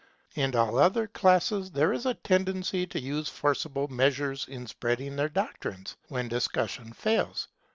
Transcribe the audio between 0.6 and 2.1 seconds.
other classes there is